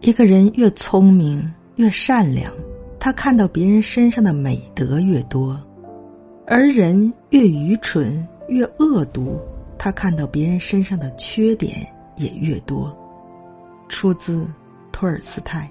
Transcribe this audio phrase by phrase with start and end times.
[0.00, 2.52] 一个人越聪明越善良
[2.98, 5.60] 他看到别人身上的美德越多
[6.46, 9.38] 而人越愚蠢越恶毒
[9.78, 11.86] 他看到别人身上的缺点
[12.16, 12.94] 也越多。
[13.90, 14.46] 出自
[14.92, 15.68] 托尔斯泰。